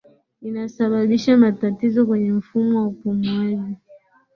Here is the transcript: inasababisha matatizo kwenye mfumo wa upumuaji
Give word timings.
inasababisha 0.41 1.37
matatizo 1.37 2.05
kwenye 2.05 2.31
mfumo 2.31 2.79
wa 2.81 2.87
upumuaji 2.87 3.75